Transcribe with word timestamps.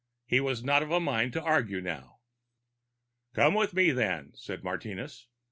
He 0.25 0.39
was 0.39 0.63
not 0.63 0.81
of 0.81 0.89
a 0.89 0.99
mind 0.99 1.31
to 1.33 1.43
argue 1.43 1.79
now. 1.79 2.21
"Come 3.35 3.53
with 3.53 3.75
me, 3.75 3.91
then," 3.91 4.31
said 4.33 4.63
Martinez. 4.63 5.27